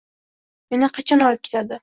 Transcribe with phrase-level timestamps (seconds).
[0.75, 1.79] Meni qachon olib ketadi